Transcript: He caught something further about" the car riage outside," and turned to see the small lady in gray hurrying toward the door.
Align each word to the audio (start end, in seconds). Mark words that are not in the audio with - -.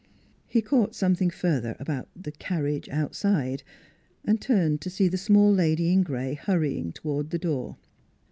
He 0.47 0.63
caught 0.63 0.95
something 0.95 1.29
further 1.29 1.75
about" 1.79 2.09
the 2.23 2.31
car 2.31 2.63
riage 2.63 2.89
outside," 2.89 3.61
and 4.25 4.41
turned 4.41 4.81
to 4.81 4.89
see 4.89 5.07
the 5.07 5.15
small 5.15 5.53
lady 5.53 5.93
in 5.93 6.01
gray 6.01 6.33
hurrying 6.33 6.91
toward 6.91 7.29
the 7.29 7.37
door. 7.37 7.77